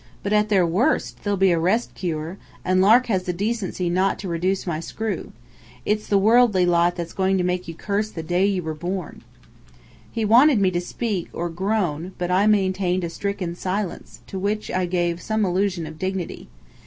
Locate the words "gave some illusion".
14.87-15.85